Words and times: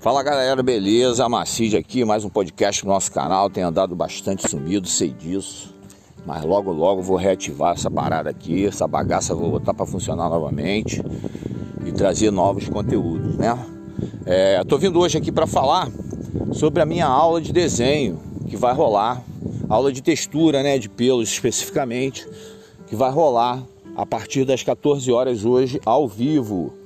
Fala 0.00 0.22
galera, 0.22 0.62
beleza? 0.62 1.28
Macide 1.28 1.76
aqui, 1.76 2.06
mais 2.06 2.24
um 2.24 2.30
podcast 2.30 2.86
no 2.86 2.90
nosso 2.90 3.12
canal. 3.12 3.50
Tem 3.50 3.62
andado 3.62 3.94
bastante 3.94 4.48
sumido, 4.48 4.88
sei 4.88 5.10
disso. 5.10 5.74
Mas 6.24 6.42
logo 6.42 6.72
logo 6.72 7.02
vou 7.02 7.18
reativar 7.18 7.74
essa 7.74 7.90
parada 7.90 8.30
aqui, 8.30 8.64
essa 8.64 8.88
bagaça 8.88 9.34
vou 9.34 9.50
botar 9.50 9.74
para 9.74 9.84
funcionar 9.84 10.30
novamente 10.30 11.02
e 11.84 11.92
trazer 11.92 12.30
novos 12.30 12.66
conteúdos, 12.66 13.36
né? 13.36 13.54
É, 14.24 14.64
tô 14.64 14.78
vindo 14.78 14.98
hoje 14.98 15.18
aqui 15.18 15.30
para 15.30 15.46
falar 15.46 15.90
sobre 16.50 16.80
a 16.80 16.86
minha 16.86 17.06
aula 17.06 17.38
de 17.38 17.52
desenho 17.52 18.18
que 18.48 18.56
vai 18.56 18.72
rolar, 18.72 19.22
aula 19.68 19.92
de 19.92 20.02
textura, 20.02 20.62
né, 20.62 20.78
de 20.78 20.88
pelos 20.88 21.30
especificamente, 21.30 22.26
que 22.86 22.96
vai 22.96 23.10
rolar 23.10 23.62
a 23.94 24.06
partir 24.06 24.46
das 24.46 24.62
14 24.62 25.12
horas 25.12 25.44
hoje 25.44 25.78
ao 25.84 26.08
vivo 26.08 26.79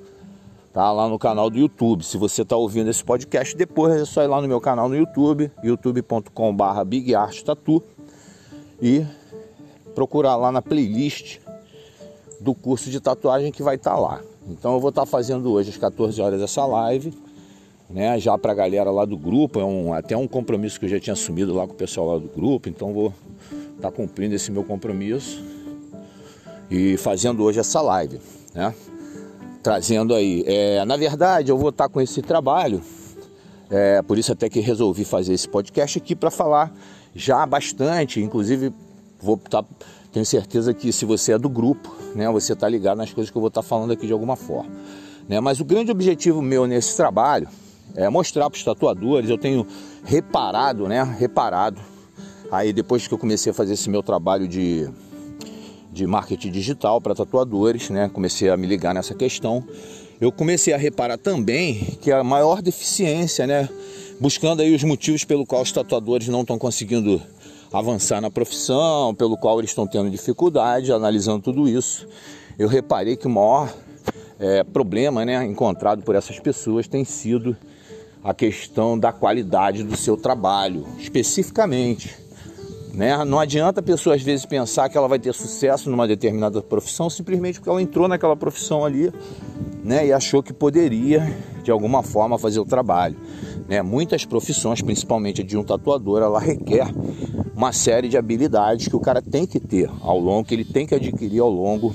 tá 0.75 0.91
lá 0.91 1.09
no 1.09 1.21
canal 1.21 1.49
do 1.49 1.57
YouTube. 1.57 2.05
Se 2.05 2.19
você 2.19 2.43
está 2.43 2.57
ouvindo 2.57 2.91
esse 2.91 3.03
podcast 3.03 3.57
depois, 3.57 3.95
é 3.95 4.05
só 4.05 4.25
ir 4.25 4.27
lá 4.27 4.43
no 4.43 4.49
meu 4.49 4.61
canal 4.61 4.89
no 4.89 4.97
YouTube, 4.97 5.51
youtube.com/barra 5.63 6.85
Tatu 7.45 7.81
e 8.83 9.07
procurar 9.95 10.35
lá 10.35 10.51
na 10.51 10.61
playlist 10.61 11.39
do 12.41 12.53
curso 12.53 12.91
de 12.91 13.01
tatuagem 13.01 13.53
que 13.53 13.63
vai 13.63 13.77
estar 13.77 13.93
tá 13.93 13.99
lá. 14.01 14.21
Então 14.49 14.75
eu 14.75 14.81
vou 14.81 14.89
estar 14.89 15.03
tá 15.03 15.07
fazendo 15.07 15.53
hoje 15.53 15.71
às 15.71 15.77
14 15.77 16.21
horas 16.21 16.43
essa 16.43 16.67
live, 16.67 17.15
né? 17.89 18.19
Já 18.19 18.37
para 18.37 18.51
a 18.51 18.55
galera 18.55 18.91
lá 18.91 19.05
do 19.05 19.17
grupo, 19.17 19.61
é 19.61 19.65
um, 19.65 19.95
até 19.95 20.17
um 20.17 20.27
compromisso 20.27 20.81
que 20.81 20.87
eu 20.87 20.91
já 20.91 20.99
tinha 20.99 21.15
assumido 21.15 21.55
lá 21.55 21.69
com 21.69 21.73
o 21.73 21.77
pessoal 21.77 22.15
lá 22.15 22.19
do 22.19 22.29
grupo, 22.29 22.69
então 22.69 22.93
vou 22.93 23.15
estar 23.77 23.91
tá 23.91 23.93
cumprindo 23.93 24.35
esse 24.35 24.51
meu 24.51 24.65
compromisso 24.65 25.41
e 26.69 26.97
fazendo 26.97 27.45
hoje 27.45 27.61
essa 27.61 27.81
live, 27.81 28.19
né? 28.53 28.75
Trazendo 29.65 30.15
aí. 30.15 30.45
É, 30.47 30.85
na 30.85 30.95
verdade, 30.95 31.51
eu 31.51 31.57
vou 31.57 31.71
estar 31.71 31.89
com 31.89 31.99
esse 31.99 32.21
trabalho, 32.21 32.83
é, 33.71 34.03
por 34.03 34.19
isso 34.19 34.31
até 34.31 34.47
que 34.47 34.61
resolvi 34.61 35.07
fazer 35.07 35.33
esse 35.33 35.49
podcast 35.49 35.99
aqui 35.99 36.15
para 36.15 36.31
falar 36.31 36.71
já 37.15 37.47
bastante, 37.47 38.21
inclusive 38.21 38.71
vou 39.19 39.37
estar, 39.37 39.63
tá, 39.63 39.69
tenho 40.13 40.27
certeza 40.27 40.75
que 40.75 40.93
se 40.93 41.07
você 41.07 41.33
é 41.33 41.39
do 41.39 41.49
grupo, 41.49 41.97
né, 42.15 42.31
você 42.31 42.53
está 42.53 42.69
ligado 42.69 42.99
nas 42.99 43.11
coisas 43.13 43.31
que 43.31 43.37
eu 43.39 43.41
vou 43.41 43.49
estar 43.49 43.63
tá 43.63 43.67
falando 43.67 43.93
aqui 43.93 44.07
de 44.07 44.13
alguma 44.13 44.37
forma. 44.37 44.71
Né? 45.27 45.41
Mas 45.41 45.61
o 45.61 45.65
grande 45.65 45.91
objetivo 45.91 46.43
meu 46.43 46.67
nesse 46.67 46.95
trabalho 46.95 47.49
é 47.95 48.07
mostrar 48.11 48.51
para 48.51 48.59
os 48.59 48.63
tatuadores, 48.63 49.31
eu 49.31 49.39
tenho 49.39 49.67
reparado, 50.05 50.87
né, 50.87 51.03
reparado, 51.19 51.81
aí 52.53 52.71
depois 52.71 53.09
que 53.09 53.15
eu 53.15 53.19
comecei 53.19 53.51
a 53.51 53.55
fazer 53.55 53.73
esse 53.73 53.89
meu 53.89 54.03
trabalho 54.03 54.47
de 54.47 54.91
de 55.95 56.07
marketing 56.07 56.51
digital 56.51 57.01
para 57.01 57.15
tatuadores, 57.15 57.89
né? 57.89 58.11
Comecei 58.13 58.51
a 58.51 58.57
me 58.57 58.67
ligar 58.67 58.93
nessa 58.93 59.15
questão. 59.15 59.65
Eu 60.21 60.33
comecei 60.33 60.75
a 60.75 60.77
reparar 60.77 61.17
também 61.17 61.97
que 62.03 62.11
a 62.11 62.25
maior 62.25 62.61
deficiência, 62.61 63.47
né? 63.47 63.69
Buscando 64.21 64.61
aí 64.61 64.75
os 64.75 64.83
motivos 64.83 65.25
pelo 65.25 65.47
qual 65.47 65.63
os 65.63 65.71
tatuadores 65.71 66.27
não 66.29 66.41
estão 66.41 66.59
conseguindo 66.59 67.23
avançar 67.73 68.21
na 68.21 68.31
profissão, 68.31 69.15
pelo 69.15 69.37
qual 69.37 69.59
eles 69.59 69.71
estão 69.71 69.87
tendo 69.87 70.11
dificuldade, 70.11 70.93
analisando 70.93 71.41
tudo 71.41 71.69
isso, 71.69 72.07
eu 72.59 72.69
reparei 72.69 73.17
que 73.17 73.27
o 73.27 73.31
maior 73.31 73.73
é, 74.39 74.63
problema 74.63 75.25
né, 75.25 75.45
encontrado 75.45 76.03
por 76.03 76.15
essas 76.15 76.39
pessoas 76.39 76.87
tem 76.87 77.05
sido 77.05 77.57
a 78.23 78.33
questão 78.33 78.99
da 78.99 79.13
qualidade 79.13 79.83
do 79.83 79.97
seu 79.97 80.17
trabalho, 80.17 80.87
especificamente 80.99 82.24
né? 82.95 83.25
Não 83.25 83.41
adianta 83.41 83.81
a 83.81 83.83
pessoa 83.83 84.15
às 84.15 84.23
vezes 84.23 84.47
pensar 84.47 84.89
que 84.89 84.97
ela 84.97 85.09
vai 85.09 85.19
ter 85.19 85.35
sucesso 85.35 85.91
numa 85.91 86.07
determinada 86.07 86.63
profissão 86.63 87.11
simplesmente 87.11 87.59
porque 87.59 87.69
ela 87.69 87.83
entrou 87.83 88.07
naquela 88.07 88.37
profissão 88.37 88.85
ali 88.85 89.13
né? 89.83 90.07
e 90.07 90.13
achou 90.13 90.43
que 90.43 90.53
poderia 90.53 91.37
de 91.63 91.71
alguma 91.71 92.03
forma 92.03 92.39
fazer 92.39 92.61
o 92.61 92.65
trabalho. 92.65 93.17
Né? 93.69 93.83
Muitas 93.83 94.25
profissões, 94.25 94.81
principalmente 94.81 95.41
a 95.41 95.45
de 95.45 95.57
um 95.57 95.65
tatuador, 95.65 96.23
ela 96.23 96.39
requer 96.39 96.87
uma 97.55 97.73
série 97.73 98.09
de 98.09 98.17
habilidades 98.17 98.87
que 98.87 98.97
o 98.97 99.01
cara 99.01 99.21
tem 99.21 99.47
que 99.47 99.59
ter 99.59 99.91
ao 100.01 100.19
longo, 100.19 100.47
que 100.47 100.55
ele 100.55 100.65
tem 100.65 100.87
que 100.87 100.95
adquirir 100.95 101.41
ao 101.41 101.51
longo 101.51 101.95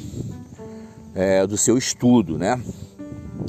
é, 1.16 1.48
do 1.48 1.58
seu 1.58 1.78
estudo. 1.78 2.38
Né? 2.38 2.62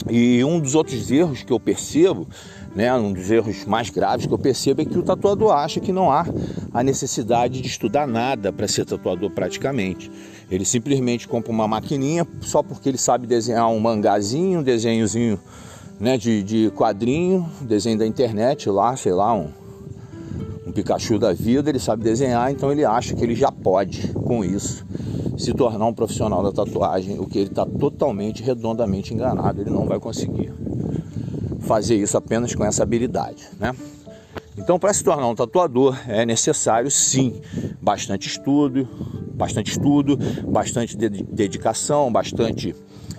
E 0.08 0.42
um 0.44 0.58
dos 0.58 0.74
outros 0.74 1.10
erros 1.10 1.42
que 1.42 1.52
eu 1.52 1.60
percebo 1.60 2.26
né, 2.74 2.92
um 2.94 3.12
dos 3.12 3.30
erros 3.30 3.64
mais 3.64 3.90
graves 3.90 4.26
que 4.26 4.32
eu 4.32 4.38
percebo 4.38 4.82
é 4.82 4.84
que 4.84 4.98
o 4.98 5.02
tatuador 5.02 5.52
acha 5.52 5.80
que 5.80 5.92
não 5.92 6.10
há 6.10 6.24
a 6.72 6.82
necessidade 6.82 7.60
de 7.60 7.66
estudar 7.66 8.06
nada 8.06 8.52
para 8.52 8.68
ser 8.68 8.84
tatuador 8.84 9.30
praticamente. 9.30 10.10
Ele 10.50 10.64
simplesmente 10.64 11.26
compra 11.26 11.50
uma 11.50 11.66
maquininha 11.66 12.26
só 12.40 12.62
porque 12.62 12.88
ele 12.88 12.98
sabe 12.98 13.26
desenhar 13.26 13.68
um 13.68 13.80
mangazinho, 13.80 14.60
um 14.60 14.62
desenhozinho 14.62 15.38
né, 15.98 16.16
de, 16.16 16.42
de 16.42 16.70
quadrinho, 16.70 17.48
desenho 17.60 17.98
da 17.98 18.06
internet 18.06 18.70
lá, 18.70 18.96
sei 18.96 19.12
lá, 19.12 19.34
um, 19.34 19.48
um 20.66 20.72
Pikachu 20.72 21.18
da 21.18 21.32
vida, 21.32 21.70
ele 21.70 21.78
sabe 21.78 22.02
desenhar, 22.02 22.50
então 22.50 22.70
ele 22.70 22.84
acha 22.84 23.14
que 23.14 23.22
ele 23.22 23.34
já 23.34 23.50
pode, 23.50 24.08
com 24.14 24.44
isso, 24.44 24.86
se 25.40 25.54
tornar 25.54 25.86
um 25.86 25.94
profissional 25.94 26.42
da 26.42 26.52
tatuagem, 26.52 27.18
o 27.18 27.26
que 27.26 27.38
ele 27.38 27.48
está 27.48 27.64
totalmente, 27.64 28.42
redondamente 28.42 29.14
enganado, 29.14 29.62
ele 29.62 29.70
não 29.70 29.86
vai 29.86 29.98
conseguir 29.98 30.52
fazer 31.60 31.96
isso 31.96 32.16
apenas 32.16 32.54
com 32.54 32.64
essa 32.64 32.82
habilidade, 32.82 33.48
né? 33.58 33.74
Então, 34.58 34.78
para 34.78 34.92
se 34.92 35.02
tornar 35.02 35.26
um 35.26 35.34
tatuador 35.34 35.98
é 36.06 36.26
necessário 36.26 36.90
sim 36.90 37.40
bastante 37.80 38.28
estudo, 38.28 38.86
bastante 39.32 39.70
estudo, 39.70 40.18
bastante 40.46 40.96
dedicação, 40.96 42.12
bastante 42.12 42.74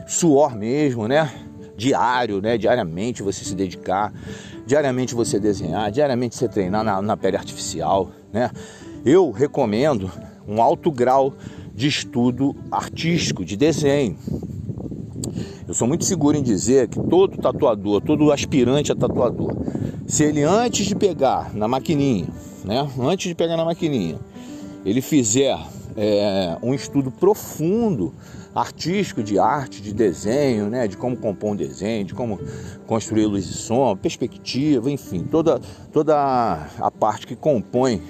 suor 0.07 0.55
mesmo, 0.55 1.07
né? 1.07 1.31
Diário, 1.75 2.39
né? 2.39 2.57
Diariamente 2.57 3.23
você 3.23 3.43
se 3.43 3.55
dedicar, 3.55 4.13
diariamente 4.67 5.15
você 5.15 5.39
desenhar, 5.39 5.91
diariamente 5.91 6.35
você 6.35 6.47
treinar 6.47 6.83
na, 6.83 7.01
na 7.01 7.17
pele 7.17 7.37
artificial, 7.37 8.11
né? 8.31 8.51
Eu 9.03 9.31
recomendo 9.31 10.11
um 10.47 10.61
alto 10.61 10.91
grau 10.91 11.33
de 11.75 11.87
estudo 11.87 12.55
artístico, 12.71 13.43
de 13.45 13.55
desenho, 13.55 14.17
eu 15.67 15.73
sou 15.73 15.87
muito 15.87 16.03
seguro 16.03 16.37
em 16.37 16.43
dizer 16.43 16.89
que 16.89 16.99
todo 16.99 17.37
tatuador, 17.37 18.01
todo 18.01 18.31
aspirante 18.31 18.91
a 18.91 18.95
tatuador, 18.95 19.55
se 20.05 20.23
ele 20.23 20.43
antes 20.43 20.85
de 20.85 20.95
pegar 20.95 21.53
na 21.53 21.67
maquininha, 21.67 22.27
né, 22.65 22.85
antes 22.99 23.29
de 23.29 23.35
pegar 23.35 23.55
na 23.55 23.63
maquininha, 23.63 24.19
ele 24.85 25.01
fizer 25.01 25.57
é, 25.95 26.57
um 26.61 26.73
estudo 26.73 27.09
profundo 27.09 28.13
artístico 28.53 29.23
de 29.23 29.39
arte, 29.39 29.81
de 29.81 29.93
desenho, 29.93 30.69
né, 30.69 30.87
de 30.87 30.97
como 30.97 31.15
compor 31.15 31.51
um 31.51 31.55
desenho, 31.55 32.03
de 32.03 32.13
como 32.13 32.37
construir 32.85 33.25
luz 33.25 33.45
e 33.45 33.53
som, 33.53 33.95
perspectiva, 33.95 34.91
enfim, 34.91 35.23
toda, 35.23 35.61
toda 35.93 36.67
a 36.79 36.91
parte 36.91 37.25
que 37.25 37.35
compõe 37.35 38.01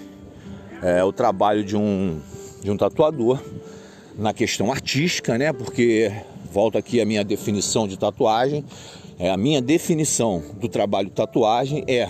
é, 0.81 1.03
o 1.03 1.13
trabalho 1.13 1.63
de 1.63 1.77
um, 1.77 2.19
de 2.61 2.71
um 2.71 2.77
tatuador 2.77 3.39
na 4.17 4.33
questão 4.33 4.71
artística, 4.71 5.37
né, 5.37 5.51
porque 5.51 6.11
volto 6.51 6.77
aqui 6.77 7.01
a 7.01 7.05
minha 7.05 7.23
definição 7.23 7.87
de 7.87 7.97
tatuagem. 7.97 8.63
É, 9.17 9.29
a 9.29 9.37
minha 9.37 9.61
definição 9.61 10.43
do 10.59 10.67
trabalho 10.67 11.09
tatuagem 11.09 11.83
é 11.87 12.09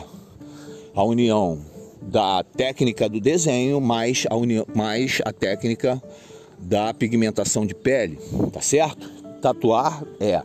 a 0.95 1.03
união 1.03 1.59
da 2.01 2.43
técnica 2.43 3.07
do 3.07 3.19
desenho 3.19 3.79
mais 3.79 4.25
a, 4.29 4.35
união, 4.35 4.65
mais 4.73 5.21
a 5.25 5.31
técnica 5.31 6.01
da 6.57 6.93
pigmentação 6.93 7.65
de 7.65 7.75
pele, 7.75 8.17
tá 8.51 8.61
certo? 8.61 9.09
Tatuar 9.41 10.03
é 10.19 10.41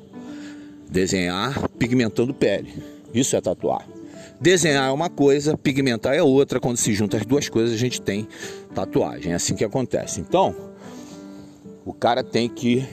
desenhar 0.91 1.69
pigmentando 1.79 2.35
pele. 2.35 2.73
Isso 3.15 3.37
é 3.37 3.41
tatuar. 3.41 3.96
Desenhar 4.41 4.89
é 4.89 4.93
uma 4.93 5.09
coisa, 5.09 5.57
pigmentar 5.57 6.15
é 6.15 6.23
outra. 6.23 6.61
Quando 6.61 6.77
se 6.77 6.93
junta 6.93 7.17
as 7.17 7.25
duas 7.25 7.49
coisas, 7.49 7.75
a 7.75 7.79
gente 7.79 8.01
tem 8.01 8.29
tatuagem. 8.75 9.33
É 9.33 9.35
assim 9.35 9.55
que 9.55 9.65
acontece. 9.65 10.21
Então, 10.21 10.55
o 11.85 11.93
cara 11.93 12.23
tem 12.23 12.49
que 12.49 12.87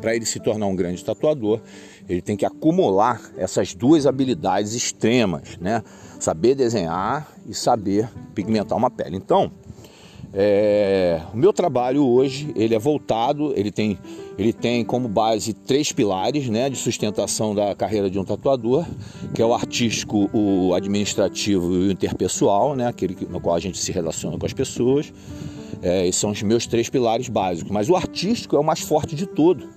para 0.00 0.14
ele 0.14 0.24
se 0.24 0.38
tornar 0.38 0.66
um 0.66 0.76
grande 0.76 1.04
tatuador, 1.04 1.60
ele 2.08 2.22
tem 2.22 2.36
que 2.36 2.46
acumular 2.46 3.20
essas 3.36 3.74
duas 3.74 4.06
habilidades 4.06 4.72
extremas, 4.72 5.56
né? 5.60 5.82
Saber 6.20 6.54
desenhar 6.54 7.28
e 7.46 7.52
saber 7.52 8.08
pigmentar 8.34 8.78
uma 8.78 8.90
pele. 8.90 9.16
Então, 9.16 9.50
é, 10.32 11.20
o 11.32 11.36
meu 11.36 11.52
trabalho 11.52 12.04
hoje 12.06 12.52
ele 12.54 12.74
é 12.74 12.78
voltado, 12.78 13.52
ele 13.56 13.70
tem, 13.70 13.98
ele 14.38 14.52
tem 14.52 14.84
como 14.84 15.08
base 15.08 15.52
três 15.52 15.92
pilares 15.92 16.48
né, 16.48 16.68
de 16.68 16.76
sustentação 16.76 17.54
da 17.54 17.74
carreira 17.74 18.10
de 18.10 18.18
um 18.18 18.24
tatuador, 18.24 18.84
que 19.34 19.40
é 19.40 19.46
o 19.46 19.54
artístico, 19.54 20.28
o 20.32 20.74
administrativo 20.74 21.74
e 21.74 21.88
o 21.88 21.90
interpessoal, 21.90 22.74
né, 22.74 22.86
aquele 22.86 23.16
no 23.30 23.40
qual 23.40 23.54
a 23.54 23.60
gente 23.60 23.78
se 23.78 23.92
relaciona 23.92 24.38
com 24.38 24.46
as 24.46 24.52
pessoas. 24.52 25.12
É, 25.82 26.06
esses 26.06 26.20
são 26.20 26.30
os 26.30 26.42
meus 26.42 26.66
três 26.66 26.88
pilares 26.88 27.28
básicos. 27.28 27.70
Mas 27.70 27.88
o 27.88 27.96
artístico 27.96 28.56
é 28.56 28.58
o 28.58 28.64
mais 28.64 28.80
forte 28.80 29.14
de 29.14 29.26
todo, 29.26 29.68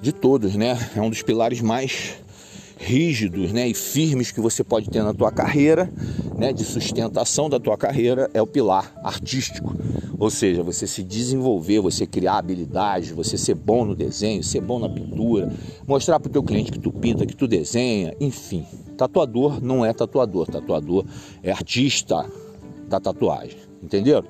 de 0.00 0.12
todos, 0.12 0.56
né? 0.56 0.76
É 0.96 1.00
um 1.00 1.08
dos 1.08 1.22
pilares 1.22 1.60
mais 1.60 2.16
rígidos, 2.78 3.52
né, 3.52 3.68
e 3.68 3.74
firmes 3.74 4.30
que 4.30 4.40
você 4.40 4.62
pode 4.62 4.90
ter 4.90 5.02
na 5.02 5.14
tua 5.14 5.30
carreira, 5.30 5.90
né, 6.36 6.52
de 6.52 6.64
sustentação 6.64 7.48
da 7.48 7.60
tua 7.60 7.76
carreira 7.76 8.30
é 8.34 8.42
o 8.42 8.46
pilar 8.46 8.92
artístico. 9.02 9.74
Ou 10.18 10.30
seja, 10.30 10.62
você 10.62 10.86
se 10.86 11.02
desenvolver, 11.02 11.80
você 11.80 12.06
criar 12.06 12.38
habilidades, 12.38 13.10
você 13.10 13.36
ser 13.36 13.54
bom 13.54 13.84
no 13.84 13.94
desenho, 13.94 14.42
ser 14.42 14.60
bom 14.60 14.78
na 14.78 14.88
pintura, 14.88 15.52
mostrar 15.86 16.20
para 16.20 16.28
o 16.28 16.32
teu 16.32 16.42
cliente 16.42 16.70
que 16.70 16.78
tu 16.78 16.92
pinta, 16.92 17.26
que 17.26 17.34
tu 17.34 17.48
desenha, 17.48 18.14
enfim, 18.20 18.64
Tatuador 18.96 19.60
não 19.60 19.84
é 19.84 19.92
tatuador, 19.92 20.46
tatuador 20.46 21.04
é 21.42 21.50
artista 21.50 22.24
da 22.86 23.00
tatuagem, 23.00 23.58
entenderam? 23.82 24.28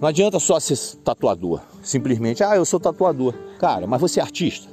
Não 0.00 0.08
adianta 0.08 0.38
só 0.38 0.60
ser 0.60 0.78
tatuador, 0.98 1.60
simplesmente, 1.82 2.44
ah, 2.44 2.54
eu 2.54 2.64
sou 2.64 2.78
tatuador. 2.78 3.34
Cara, 3.58 3.86
mas 3.86 4.00
você 4.00 4.20
é 4.20 4.22
artista? 4.22 4.68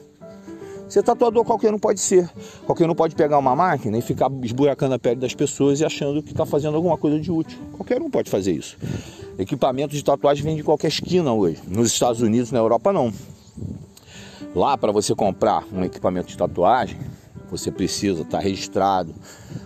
Ser 0.87 1.01
tatuador 1.01 1.43
qualquer 1.43 1.73
um 1.73 1.79
pode 1.79 1.99
ser. 1.99 2.29
Qualquer 2.65 2.89
um 2.89 2.93
pode 2.93 3.15
pegar 3.15 3.37
uma 3.39 3.55
máquina 3.55 3.97
e 3.97 4.01
ficar 4.01 4.31
esburacando 4.43 4.93
a 4.93 4.99
pele 4.99 5.19
das 5.19 5.33
pessoas 5.33 5.79
e 5.79 5.85
achando 5.85 6.21
que 6.21 6.31
está 6.31 6.45
fazendo 6.45 6.75
alguma 6.75 6.97
coisa 6.97 7.19
de 7.19 7.31
útil. 7.31 7.57
Qualquer 7.73 8.01
um 8.01 8.09
pode 8.09 8.29
fazer 8.29 8.51
isso. 8.51 8.77
Equipamento 9.37 9.95
de 9.95 10.03
tatuagem 10.03 10.43
vem 10.43 10.55
de 10.55 10.63
qualquer 10.63 10.87
esquina 10.87 11.33
hoje. 11.33 11.59
Nos 11.67 11.91
Estados 11.91 12.21
Unidos, 12.21 12.51
na 12.51 12.59
Europa, 12.59 12.93
não. 12.93 13.11
Lá, 14.55 14.77
para 14.77 14.91
você 14.91 15.13
comprar 15.15 15.65
um 15.73 15.83
equipamento 15.83 16.27
de 16.27 16.37
tatuagem, 16.37 16.97
você 17.49 17.71
precisa 17.71 18.21
estar 18.21 18.38
tá 18.38 18.43
registrado. 18.43 19.13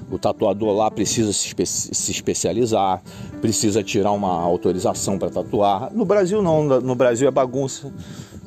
O 0.09 0.17
tatuador 0.17 0.73
lá 0.75 0.89
precisa 0.89 1.31
se, 1.33 1.47
espe 1.47 1.65
se 1.65 2.11
especializar, 2.11 3.01
precisa 3.41 3.83
tirar 3.83 4.11
uma 4.11 4.41
autorização 4.41 5.19
para 5.19 5.29
tatuar. 5.29 5.93
No 5.93 6.05
Brasil 6.05 6.41
não, 6.41 6.63
no 6.63 6.95
Brasil 6.95 7.27
é 7.27 7.31
bagunça, 7.31 7.93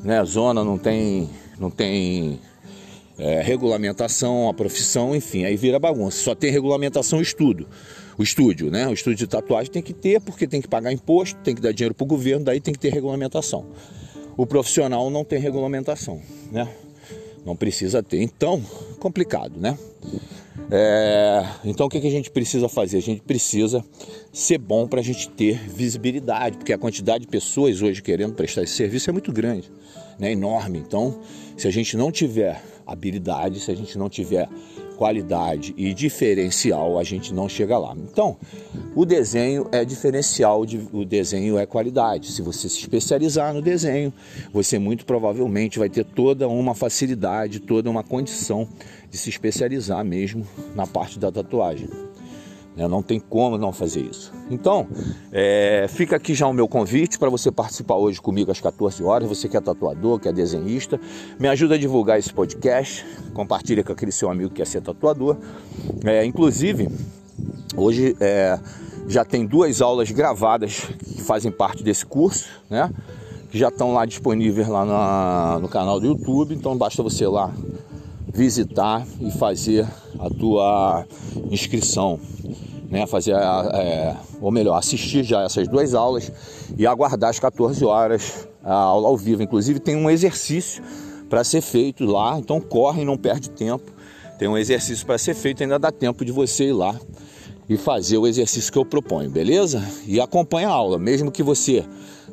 né? 0.03 0.23
Zona 0.25 0.63
não 0.63 0.77
tem, 0.77 1.29
não 1.57 1.69
tem 1.69 2.41
é, 3.17 3.41
regulamentação, 3.41 4.49
a 4.49 4.53
profissão, 4.53 5.15
enfim, 5.15 5.45
aí 5.45 5.55
vira 5.55 5.79
bagunça. 5.79 6.17
Só 6.17 6.35
tem 6.35 6.51
regulamentação 6.51 7.19
e 7.19 7.21
estudo. 7.21 7.67
O 8.17 8.23
estúdio, 8.23 8.69
né? 8.69 8.87
O 8.87 8.93
estúdio 8.93 9.19
de 9.19 9.27
tatuagem 9.27 9.71
tem 9.71 9.81
que 9.81 9.93
ter, 9.93 10.21
porque 10.21 10.47
tem 10.47 10.61
que 10.61 10.67
pagar 10.67 10.91
imposto, 10.91 11.39
tem 11.41 11.55
que 11.55 11.61
dar 11.61 11.71
dinheiro 11.71 11.95
para 11.95 12.03
o 12.03 12.07
governo, 12.07 12.45
daí 12.45 12.59
tem 12.59 12.73
que 12.73 12.79
ter 12.79 12.91
regulamentação. 12.91 13.65
O 14.37 14.45
profissional 14.45 15.09
não 15.09 15.23
tem 15.23 15.39
regulamentação, 15.39 16.21
né? 16.51 16.67
Não 17.45 17.55
precisa 17.55 18.01
ter. 18.01 18.21
Então, 18.21 18.61
complicado, 18.99 19.59
né? 19.59 19.77
É, 20.71 21.45
então, 21.65 21.87
o 21.87 21.89
que, 21.89 21.99
que 21.99 22.07
a 22.07 22.11
gente 22.11 22.31
precisa 22.31 22.69
fazer? 22.69 22.97
A 22.97 23.01
gente 23.01 23.21
precisa 23.21 23.83
ser 24.31 24.57
bom 24.57 24.87
para 24.87 25.01
a 25.01 25.03
gente 25.03 25.29
ter 25.29 25.57
visibilidade, 25.69 26.57
porque 26.57 26.73
a 26.73 26.77
quantidade 26.77 27.25
de 27.25 27.27
pessoas 27.27 27.81
hoje 27.81 28.01
querendo 28.01 28.33
prestar 28.33 28.63
esse 28.63 28.73
serviço 28.73 29.09
é 29.09 29.13
muito 29.13 29.31
grande, 29.31 29.71
né? 30.17 30.31
enorme. 30.31 30.79
Então, 30.79 31.19
se 31.57 31.67
a 31.67 31.71
gente 31.71 31.97
não 31.97 32.11
tiver 32.11 32.61
habilidade, 32.85 33.59
se 33.59 33.71
a 33.71 33.75
gente 33.75 33.97
não 33.97 34.09
tiver 34.09 34.47
qualidade 34.97 35.73
e 35.75 35.93
diferencial, 35.93 36.99
a 36.99 37.03
gente 37.03 37.33
não 37.33 37.49
chega 37.49 37.77
lá. 37.77 37.95
Então, 37.97 38.37
o 38.95 39.05
desenho 39.05 39.67
é 39.71 39.83
diferencial, 39.83 40.63
o 40.91 41.03
desenho 41.03 41.57
é 41.57 41.65
qualidade. 41.65 42.31
Se 42.31 42.41
você 42.41 42.69
se 42.69 42.79
especializar 42.79 43.53
no 43.53 43.61
desenho, 43.61 44.13
você 44.51 44.77
muito 44.77 45.05
provavelmente 45.05 45.79
vai 45.79 45.89
ter 45.89 46.05
toda 46.05 46.47
uma 46.47 46.75
facilidade, 46.75 47.59
toda 47.59 47.89
uma 47.89 48.03
condição 48.03 48.67
de 49.09 49.17
se 49.17 49.29
especializar 49.29 50.03
mesmo 50.05 50.47
na 50.75 50.87
parte 50.87 51.19
da 51.19 51.31
tatuagem. 51.31 51.89
Né? 52.75 52.87
Não 52.87 53.01
tem 53.01 53.19
como 53.19 53.57
não 53.57 53.71
fazer 53.71 54.01
isso. 54.01 54.33
Então, 54.49 54.87
é, 55.31 55.85
fica 55.89 56.15
aqui 56.15 56.33
já 56.33 56.47
o 56.47 56.53
meu 56.53 56.67
convite 56.67 57.19
para 57.19 57.29
você 57.29 57.51
participar 57.51 57.95
hoje 57.95 58.19
comigo 58.21 58.51
às 58.51 58.59
14 58.59 59.03
horas. 59.03 59.27
Você 59.27 59.47
que 59.47 59.57
é 59.57 59.61
tatuador, 59.61 60.19
que 60.19 60.27
é 60.27 60.33
desenhista, 60.33 60.99
me 61.39 61.47
ajuda 61.47 61.75
a 61.75 61.77
divulgar 61.77 62.17
esse 62.17 62.33
podcast. 62.33 63.05
Compartilha 63.33 63.83
com 63.83 63.91
aquele 63.91 64.11
seu 64.11 64.29
amigo 64.29 64.49
que 64.49 64.57
quer 64.57 64.67
ser 64.67 64.81
tatuador. 64.81 65.37
É, 66.03 66.25
inclusive, 66.25 66.89
hoje 67.75 68.15
é, 68.19 68.59
já 69.07 69.23
tem 69.23 69.45
duas 69.45 69.81
aulas 69.81 70.09
gravadas 70.11 70.81
que 70.81 71.21
fazem 71.21 71.51
parte 71.51 71.83
desse 71.83 72.05
curso, 72.05 72.47
né? 72.69 72.89
Que 73.51 73.57
já 73.57 73.67
estão 73.67 73.93
lá 73.93 74.03
disponíveis 74.05 74.67
lá 74.67 74.83
na, 74.83 75.59
no 75.59 75.69
canal 75.69 75.99
do 75.99 76.07
YouTube. 76.07 76.55
Então 76.55 76.75
basta 76.75 77.03
você 77.03 77.27
lá 77.27 77.53
visitar 78.33 79.05
e 79.21 79.29
fazer 79.29 79.87
a 80.19 80.27
tua 80.27 81.05
inscrição 81.51 82.19
né, 82.93 83.07
fazer, 83.07 83.31
é, 83.31 84.15
ou 84.39 84.51
melhor, 84.51 84.77
assistir 84.77 85.23
já 85.23 85.41
essas 85.41 85.67
duas 85.67 85.95
aulas 85.95 86.31
e 86.77 86.85
aguardar 86.85 87.31
as 87.31 87.39
14 87.39 87.83
horas 87.83 88.47
a 88.63 88.71
aula 88.71 89.07
ao 89.07 89.17
vivo. 89.17 89.41
Inclusive 89.41 89.79
tem 89.79 89.95
um 89.95 90.11
exercício 90.11 90.83
para 91.27 91.43
ser 91.43 91.61
feito 91.61 92.05
lá, 92.05 92.37
então 92.37 92.61
corre, 92.61 93.03
não 93.03 93.17
perde 93.17 93.49
tempo. 93.49 93.91
Tem 94.37 94.47
um 94.47 94.55
exercício 94.55 95.03
para 95.07 95.17
ser 95.17 95.33
feito, 95.33 95.63
ainda 95.63 95.79
dá 95.79 95.91
tempo 95.91 96.23
de 96.23 96.31
você 96.31 96.65
ir 96.65 96.73
lá 96.73 96.95
e 97.67 97.77
fazer 97.77 98.19
o 98.19 98.27
exercício 98.27 98.71
que 98.71 98.77
eu 98.77 98.85
proponho, 98.85 99.27
beleza? 99.31 99.83
E 100.05 100.21
acompanha 100.21 100.69
a 100.69 100.73
aula, 100.73 100.99
mesmo 100.99 101.31
que 101.31 101.41
você 101.41 101.83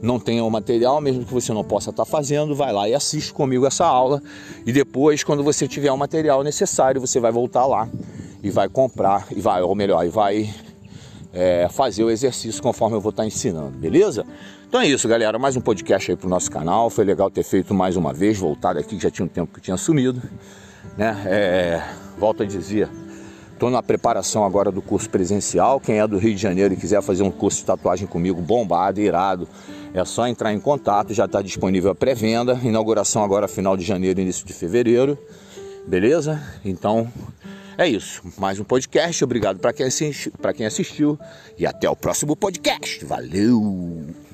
não 0.03 0.21
tenha 0.21 0.45
o 0.45 0.51
material, 0.51 1.01
mesmo 1.01 1.25
que 1.25 1.33
você 1.33 1.55
não 1.55 1.65
possa 1.65 1.89
estar 1.89 2.05
tá 2.05 2.11
fazendo, 2.11 2.55
vai 2.55 2.71
lá 2.71 2.87
e 2.87 2.95
assiste 2.95 3.33
comigo 3.33 3.65
essa 3.65 3.87
aula. 3.87 4.23
E 4.67 4.73
depois, 4.73 5.25
quando 5.25 5.43
você 5.43 5.67
tiver 5.67 5.91
o 5.91 5.97
material 5.97 6.45
necessário, 6.45 7.01
você 7.01 7.19
vai 7.19 7.33
voltar 7.33 7.65
lá 7.65 7.89
e 8.43 8.51
vai 8.51 8.69
comprar, 8.69 9.27
e 9.31 9.41
vai, 9.41 9.63
ou 9.63 9.75
melhor, 9.75 10.05
e 10.05 10.09
vai 10.09 10.53
é, 11.33 11.69
fazer 11.71 12.05
o 12.05 12.11
exercício 12.11 12.63
conforme 12.63 12.97
eu 12.97 13.01
vou 13.01 13.11
estar 13.11 13.27
ensinando, 13.27 13.79
beleza? 13.79 14.25
Então 14.69 14.81
é 14.81 14.87
isso, 14.87 15.09
galera. 15.09 15.39
Mais 15.39 15.57
um 15.57 15.61
podcast 15.61 16.11
aí 16.11 16.17
pro 16.17 16.29
nosso 16.29 16.51
canal. 16.51 16.89
Foi 16.91 17.05
legal 17.05 17.29
ter 17.29 17.43
feito 17.43 17.75
mais 17.75 17.97
uma 17.97 18.13
vez, 18.13 18.39
voltado 18.39 18.79
aqui, 18.79 18.99
já 19.01 19.11
tinha 19.11 19.25
um 19.25 19.29
tempo 19.29 19.53
que 19.53 19.61
tinha 19.61 19.77
sumido. 19.77 20.23
Né? 20.97 21.23
É, 21.27 21.83
volto 22.17 22.45
a 22.45 22.47
dizer, 22.47 22.89
estou 23.53 23.69
na 23.69 23.83
preparação 23.83 24.45
agora 24.45 24.71
do 24.71 24.81
curso 24.81 25.11
presencial. 25.11 25.81
Quem 25.81 25.99
é 25.99 26.07
do 26.07 26.19
Rio 26.19 26.35
de 26.35 26.41
Janeiro 26.41 26.73
e 26.73 26.77
quiser 26.77 27.03
fazer 27.03 27.25
um 27.25 27.33
curso 27.33 27.59
de 27.59 27.65
tatuagem 27.65 28.07
comigo, 28.07 28.41
bombado, 28.41 29.01
irado, 29.01 29.49
é 29.93 30.05
só 30.05 30.29
entrar 30.29 30.53
em 30.53 30.61
contato. 30.61 31.13
Já 31.13 31.25
está 31.25 31.43
disponível 31.43 31.91
a 31.91 31.95
pré-venda. 31.95 32.59
Inauguração 32.63 33.25
agora 33.25 33.49
final 33.49 33.77
de 33.77 33.85
janeiro, 33.85 34.21
início 34.21 34.47
de 34.47 34.53
fevereiro. 34.53 35.19
Beleza? 35.85 36.41
Então 36.65 37.09
é 37.81 37.89
isso. 37.89 38.23
Mais 38.39 38.61
um 38.61 38.65
podcast. 38.65 39.25
Obrigado 39.25 39.59
para 39.59 39.73
quem, 39.73 39.87
quem 40.55 40.67
assistiu. 40.67 41.19
E 41.59 41.67
até 41.67 41.89
o 41.89 41.97
próximo 41.97 42.37
podcast. 42.37 43.05
Valeu! 43.05 44.30